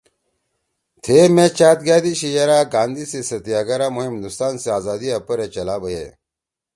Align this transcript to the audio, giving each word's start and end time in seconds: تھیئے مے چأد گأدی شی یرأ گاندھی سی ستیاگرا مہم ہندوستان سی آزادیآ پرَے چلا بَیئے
تھیئے 1.01 1.23
مے 1.35 1.45
چأد 1.57 1.79
گأدی 1.87 2.13
شی 2.19 2.29
یرأ 2.37 2.59
گاندھی 2.73 3.05
سی 3.11 3.19
ستیاگرا 3.29 3.87
مہم 3.95 4.13
ہندوستان 4.15 4.53
سی 4.61 4.69
آزادیآ 4.77 5.15
پرَے 5.27 5.47
چلا 5.55 5.75
بَیئے 5.81 6.07